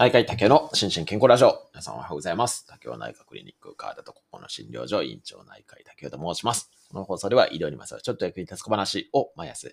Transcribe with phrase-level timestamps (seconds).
[0.00, 1.68] 内科医竹の心身健康ラジオ。
[1.74, 2.66] 皆さんおはようございます。
[2.66, 6.70] 竹雄内科クリニック川田とここの診療所院長内科医竹雄と申します。
[6.88, 9.68] この放送では医療にまつわるちょっと役に立つ小話を毎朝、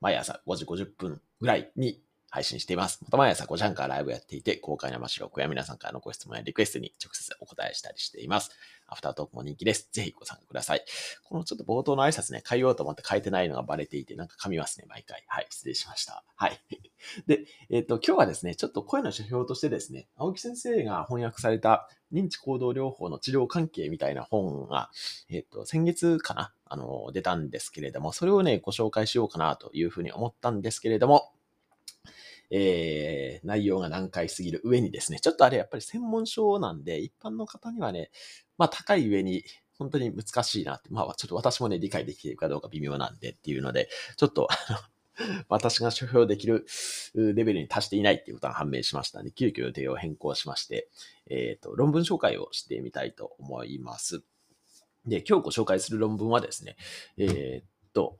[0.00, 2.00] 毎朝5時50分ぐらいに
[2.32, 2.98] 配信しています。
[3.04, 8.50] また毎朝5時半からライブやっていて、公開生収録や皆さんからのご質問やリクエストに直接お答えしたりしています。
[8.86, 9.90] アフタートークも人気です。
[9.92, 10.84] ぜひご参加ください。
[11.24, 15.22] このちょっと冒頭の挨拶ね、変えようと思って変えてないのがバレていて、なんか噛みますね、毎回。
[15.26, 16.24] はい、失礼しました。
[16.34, 16.58] はい。
[17.28, 24.90] で、えっ、と、今日はですね、ちょっと声の指標としてですね、青木先生が翻訳された認知行動療法の治療関係みたいな本が、
[25.28, 31.34] えっ、と、先月かな、あの、出たんですけれども、それをね、ご紹介しようかなというふうに思ったんですけれども、
[32.54, 38.10] えー、内容が難解すぎる上にですね、ちょっとあれやっぱり専門書なんで、一般の方にはね、
[38.58, 39.42] まあ高い上に
[39.78, 44.78] 本当に難しいなって、まあちょっと私もね、理解できているかどうか微妙なんでっていうので、ちょっとあの、
[45.48, 46.66] 私が書評できる
[47.14, 50.88] レベルに達していないっていうことが判明しましたので、急遽予定を変更しまして、
[51.28, 54.22] えっ、と、論文紹介をしてみたいと思います。
[55.06, 56.76] で、今日ご紹介する論文はですね、
[57.16, 58.18] えっ、と、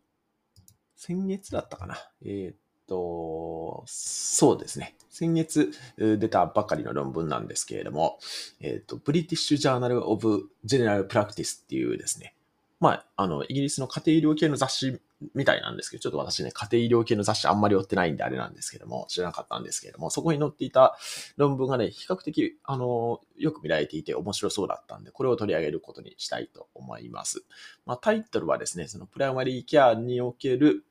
[0.96, 1.96] 先月だったかな。
[2.24, 4.96] えっ、と、そうですね。
[5.10, 8.18] 先月出たばかりの論文なんですけれども、
[8.60, 12.34] えっ、と、British Journal of General Practice っていうですね、
[12.82, 15.00] まあ、あの、イギリスの家庭医療系の雑誌
[15.34, 20.98] みたいなんですけど、ちょっと私ね、家庭医療系の雑誌あんまり追ってないんであれなんですけども、知らなかったんですけれども、そこに載っていた
[21.36, 27.44] 論文がね、比較的、あの、よく見られていて面白そうだったんで、これを取り上げることにしたいと思います。
[27.86, 30.84] まあ、タイトルはですね、そのプライマリーケアにおける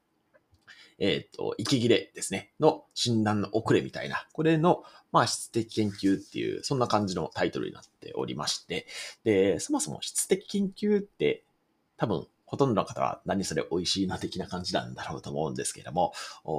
[1.02, 8.86] えっ、と、息切れですね、の診断の遅れみたいな、これの、まあ、質的研究っていう、そんな感じのタイトルになっておりまして、
[9.24, 11.44] で、そもそも質的研究って、
[11.98, 16.14] 多分、ほとんどの方は何それ美味しいな的な感じなんだろうと思うんですけれども、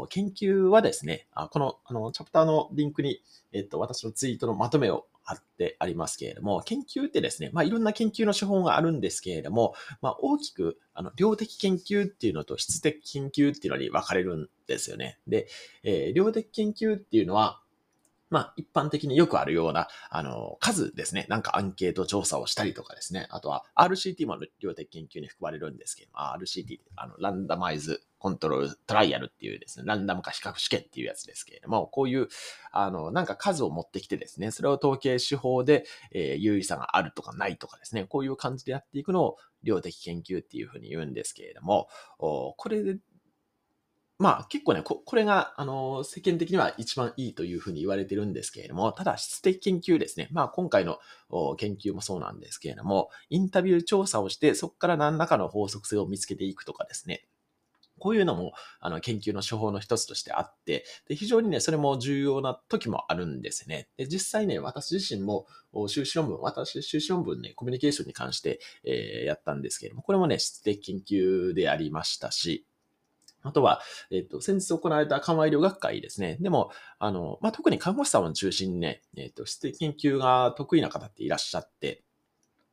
[0.08, 15.18] 研究はですね、この、あの、チャプターのリンクに、えっ、と、私のツイートのまとめをあってありますけれども、研究ってですね、まあ、いろんな研究の手法があるんですけれども、まあ、大きく、あの、量的研究っていうのと質的研究っていうのに分かれるんですよね。
[15.26, 15.48] で、
[15.82, 17.61] えー量的研究っていうのは、
[18.32, 21.26] まあ、一般的によくあるような、あの、数ですね。
[21.28, 23.26] なんかアンケート調査をしたりとかですね。
[23.28, 32.28] あとは RCT も量的研究に含まれるんですけど、RCT、あの、ランダマイズコントロールトライアルっていうですね、ランダム化比較試験っていうやつですけれども、こういう、
[32.70, 41.88] あの、なんか数を持ってきてですね、それを統計手法で、えー有意差があるとかないとかですね、こういう感じでやっていくのを量的研究っていうふうに言うんですけれども、
[42.18, 42.96] おこれ、
[44.18, 50.28] まあ結構ね、ここれが、あの、世間的には一番いいというふうに言われてるんですけれども、ただ質的研究ですね。
[50.30, 50.98] まあ今回の
[51.56, 57.26] 研究もそうなんですけれども、インタビュー調査をして、そこから何らかの法則性を見つけていくとかですね。
[58.02, 63.88] こういうのも、あの、研究の手法の一つとしてあって、で、非常にね、それも重要な時もあるんですね。
[63.96, 65.46] で、実際ね、私自身も、
[65.86, 72.66] 修士論文、私、修士論文ね、コミュニケーションに関して、えーやったんですけれども、これもね、質的研究でありましたし、
[73.42, 73.80] あとは、
[74.10, 76.36] えっ、と、先日行われた緩和医療学会ですね。
[76.40, 82.02] でも、あの、まあ、特に看護師さんを中心にね、えっ、と、質的研究が得意な方っていらっしゃって、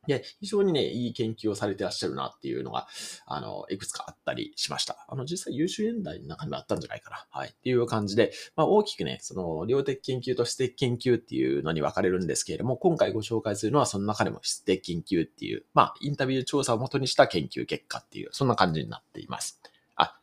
[0.06, 2.86] で、非常にね、いい研究をされてらっしゃるなっていうのが、
[3.26, 5.04] あの、いくつかあったりしました。
[5.08, 7.26] あの、実際優秀演題の中にもあったんじゃないかな。
[7.30, 7.50] はい。
[7.50, 19.60] っていう感じで、まあ、大きくね、その、量的研究と質的研究っていうのに分かれるんですけれども、今回ご紹介するのは、その中でも質的研究っていう、まあ、インタビュー調査をもとにした研究結果っていう、そんな感じになっています。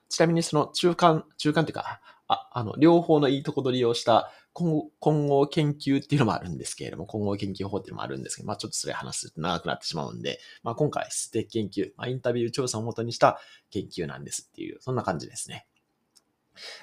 [0.09, 15.68] ちなみにその中間、中間っていうか、ああの、両方のいいとこ取りをした混合混合研究っていうのもあるんですけれども、混合研究法っていうのもあるんですけど、まあちょっとそれ話すと長くなってしまうんで、まあ今回質的研究、まあインタビュー調査をもとにした研究なんですっていう、そんな感じですね。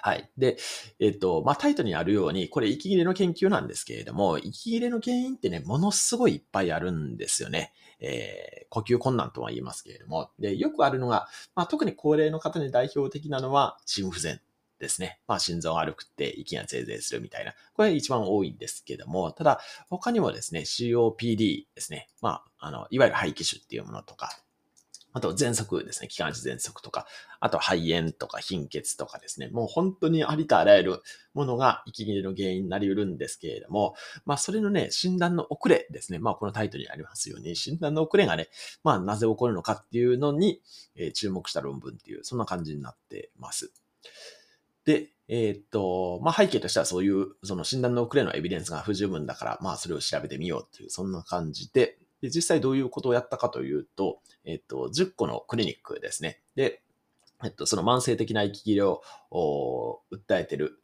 [0.03, 0.31] はい。
[0.37, 0.57] で、
[1.01, 7.73] えっと、まあタイトルにあるように、これ息切れの研究なんですけれども、息切れの原因ってね、ものすごいいっぱいあるんですよね。
[8.01, 14.41] えー呼吸困難とは言いますけれども、で、よくあるのが、まあ、特に高齢の方に代表的なのは心不全
[14.81, 15.21] ですね。
[15.29, 17.55] まあ、心臓悪くて息がゼーゼーするみたいな。
[17.75, 22.09] これ一番多いんですけども、ただ、他にもですね、COPD ですね。
[22.21, 24.31] まあ、あの、いわゆる肺気腫っていうものとか、
[25.15, 26.09] あと、喘息ですね。
[26.09, 27.07] 気管支喘息とか、
[27.39, 29.49] あと肺炎とか貧血とかですね。
[29.49, 31.03] もう本当にありとあらゆる
[31.35, 33.95] ものが息切れの原因になり得るんですけれども、
[34.27, 36.19] まあ、それのね、診断の遅れですね。
[36.19, 38.49] まあ、このタイトルにありますように、診断の遅れがね、
[38.83, 40.61] まあ、なぜ起こるのかっていうのに、
[40.97, 43.73] え注目した論文っていう、そんな感じになってます。
[44.85, 56.41] で、えーっと、まあ、背景としてはそういう、その診断の遅れのエビデンスが不十分だから、まあ、それを調べてみようっていう、そんな感じで、で実際どういうことをやったかというと、えっと、10個のクリニックですね。
[56.55, 56.81] で、
[57.45, 60.83] えっと、その慢性的な息切れを訴えてる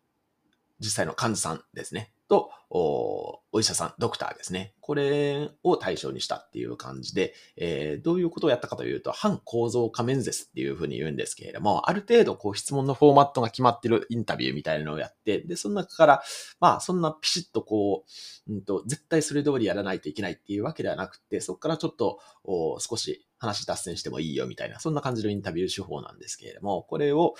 [0.80, 2.12] 実際の患者さんですね。
[2.30, 4.74] と、お医者さん、ドクターですね。
[4.80, 16.22] これを対象にしたっていう感じで、えー、どういうことをやったかというと、反構造化面接っていうふうに言うんですけれども、ある程度こう質問のフォーマットが決まってるインタビューみたいなのをやって、で、その中から、
[16.60, 18.04] まあ、そんなピシッとこ
[18.46, 27.34] う、うんと、絶対それ通りやらないといけないっていうわけではなくて、そこからちょっと、お少し話脱線してもいいよみたいな、そんな感じのインタビュー手法なんですけれども、これを、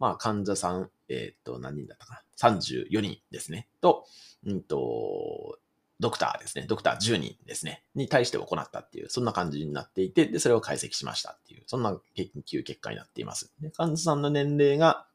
[0.00, 3.68] まあ、患者さん、えっ、と、何人だったかな ?34 人ですね。
[3.80, 4.06] と、
[4.46, 5.58] うんと、
[5.98, 6.64] ドクターですね。
[6.66, 7.84] ドクター10人ですね。
[7.94, 13.52] に対して行ったっていう、そんな感じになっていて、で、それを解析しましたっていう、そんな研究結果になっています。
[13.60, 15.06] で、患者さんの年齢が、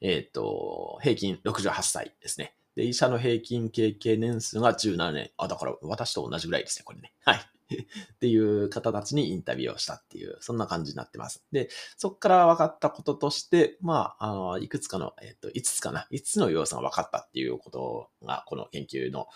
[0.00, 2.54] えっ、と、平均68歳ですね。
[2.76, 5.30] で、医者の平均経験年数が17年。
[5.36, 7.12] あ、だから私と同じぐらいですね、これね。
[7.24, 7.40] はい。
[7.72, 11.44] っていう方たちにインタビューをしたっていう、そんな感じになってます。
[11.52, 19.26] で、そこから分かったこととして、まあ、あの、いくつかの、えっ、と、5つかな、5つの要素が分かったっていうことが、この研究の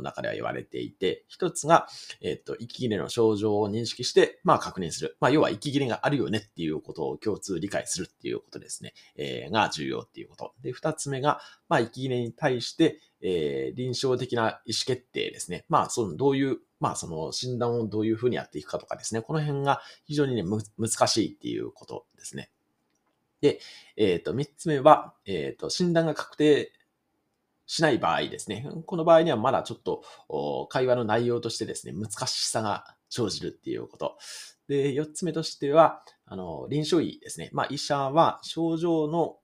[0.00, 1.86] 中では言われていて、1つが、
[2.20, 5.16] えっ、と、息切れの症状を認識して、まあ、確認する。
[5.20, 8.94] まあ、要は息切れがあるよねっていうことを共通理解するっていうことですね。
[9.16, 10.54] えー、が重要っていうこと。
[10.62, 15.64] で、2つ目が、まあ、息切れに対して、えー、臨床的な意思決定ですね。
[15.68, 20.42] まあ、その、どういうまあその診断をどういうふうにやっていくかとかですね、この辺が非常にね、
[20.76, 22.50] 難しいっていうことですね。
[23.40, 23.60] で、
[23.96, 26.72] えっ、ー、と、三つ目は、えっ、ー、と、診断が確定
[27.66, 28.68] しない場合ですね。
[28.84, 30.02] この場合にはまだちょっと
[30.70, 34.18] 会話の内容としてですね、難しさが生じるっていうこと。
[34.66, 37.50] で、四つ目としては、あの、臨床医ですね。
[37.52, 39.36] まあ、医者は症状の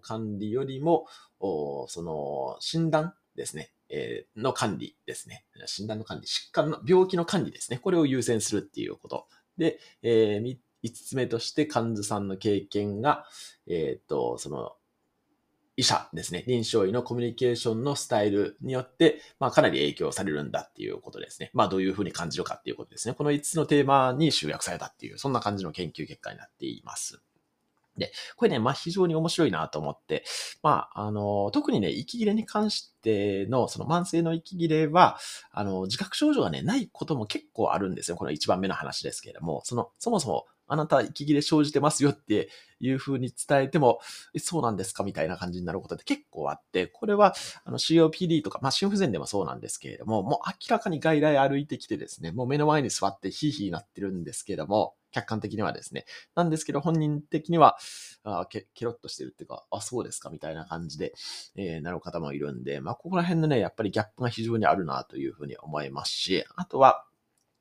[0.00, 1.06] 管理よりも、
[1.40, 3.70] その、診断ですね。
[3.88, 5.44] えー、の管理ですね。
[5.66, 7.78] 診断の管理、疾患の、病気の管理ですね。
[7.78, 9.26] これを優先するっていうこと。
[9.58, 13.26] で、えー、5つ目として患者さんの経験が、
[13.68, 14.72] えっ、と、その、
[15.78, 16.42] 医者ですね。
[16.46, 21.50] 臨床医のコミュニケーションのスタイルによって、まあ、かなり影響されるんだっていうことですね。
[21.52, 23.14] まあ、どういうふうに感じるかっていうことですね。
[23.14, 27.20] この5つのテーマに集約されたっていう、そんな感じの研究結果になっています。
[27.96, 30.24] で、これね、まあ非常に面白いなと思って、
[30.62, 35.18] まあ、あの、特にね、息切れに関しての、その慢性の息切れは、
[35.52, 38.16] あの、自覚症状がね、ないことも結構あるんですよ。
[38.16, 42.48] この一番目の話ですけれども、その、そもそもあなた息切れ生じてますよって
[42.80, 44.00] いう風に伝えても、
[44.38, 45.04] そうなんですか？
[45.04, 47.34] みたいな感じになることって結構あって、これは
[47.64, 56.04] あの COPD とか、まあ心不全でもそうなんですけれども、もう明らかに外来歩いてきてですね、もう目の前に座ってヒーヒーなってるんですけれども、客観的にはですね。
[56.34, 57.78] なんですけど、本人的には、
[58.24, 60.28] あケケロッとしてるっていうか、あ、そうですか？
[60.28, 61.14] みたいな感じで、
[61.54, 67.06] えー、なる方もいるんで、まあ、ここら辺のね、やっぱりギャップが非常にあるなというふうに思いますし、あとは、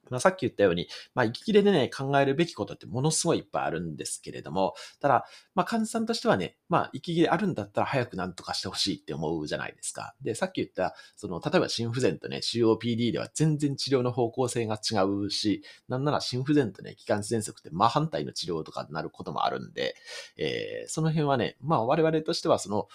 [0.10, 10.16] まあ、さっき言ったように、まあ、息切れでね、考えるべきことってものすごいいっぱいあるんですけれども、ただ、まあ、患者さんとしてはね、まあ、息切れあるんだったら早く何とかしてほしいって思うじゃないですか。
[10.22, 19.96] で、さっき言った、その、例えば心不全とね、COPD では全然治療の方向性が違うし、なんなら心不全とね、気管支喘息って真反対の治療とかになることもあるんで、
[20.38, 22.88] えー、その辺はね、まあ、我々としてはその、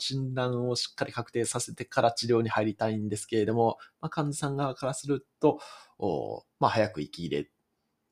[0.00, 5.60] 診断をしっかり確定させてから治療に入りたいんですけれども、まあ、患者さん側からすると、
[5.98, 7.50] おまあ、早く息入れ、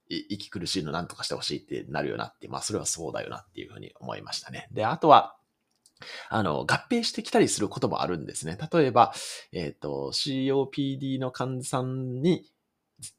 [0.09, 4.69] 息苦しいのなんとかしてほしいってなるよなって、まあ、それはそうだよなっていうふうに思いましたね。
[4.73, 5.37] で、あとは、
[6.29, 8.59] あの、合併してきたりすることもあるんですね。
[8.71, 9.15] 例えば、
[9.53, 12.45] えっ、ー、と、COPD の患者さんに、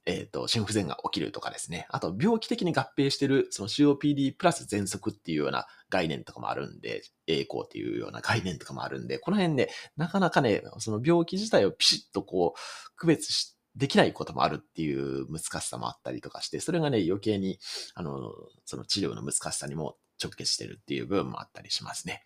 [0.05, 1.85] えっ、ー、と、心不全が起きるとかですね。
[1.89, 17.59] あと、病気的に合併してる、その COPD プラス喘息っていうような概念とかもあるんで、栄光っていうような概念とかもあるんで、この辺で、なかなかね、その病気自体をピシッとこう、区別し、できないこともあるっていう難しさもあったりとかして、それがね、余計に、
[17.93, 18.33] あの、
[18.65, 22.25] その治療の難しさにも直結してるっていう部分もあったりしますね。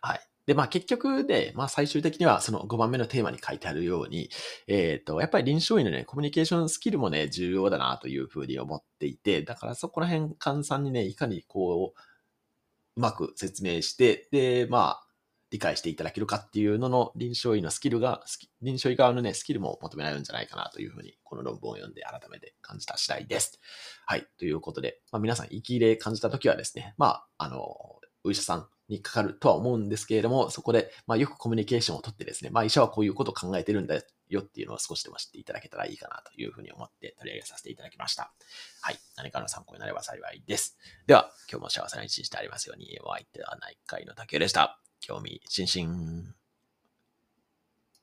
[0.00, 0.20] はい。
[0.50, 4.30] で、まあ結局で、まあ最終的にはその5番目のテーマに書いてあるように、
[4.66, 12.00] えっ、ー、と、やっぱり臨床医のね、コミュニケーションスキルもね、重要だなというふうに思っていて、だからそこら辺、患者さんにね、いかにこう、
[12.96, 15.06] うまく説明して、で、まあ、
[15.52, 18.24] 理解していただけるかっていうのの臨床医のスキルが、
[18.60, 23.60] 臨床医側のね、スキルも求められるんじゃないかなというふうに、この論文を読んで改めて感じた次第です。
[24.04, 24.26] はい。
[24.36, 38.32] ということで、まあ、皆さん、息入れ感じたときはですね、まあ、あの、お医者さんにかかるとは思うんですけれども、そこで、まあ、よくコミュニケーションをとってですね、まあ、医者はこういうことを考えてるんだよっていうのを少しでも知っていただけたらいいかなというふうに思って取り上げさせていただきました。
[38.82, 38.98] はい。
[39.16, 40.76] 何かの参考になれば幸いです。
[41.06, 44.80] では、今日も幸せな一日でありますように、お相手は内科医の竹でした。
[45.00, 46.39] 興味津々。